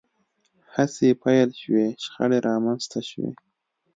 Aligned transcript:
هڅې 0.73 1.07
پیل 1.23 1.49
شوې 1.61 1.85
شخړې 2.03 2.39
رامنځته 2.47 2.99
شوې 3.09 3.29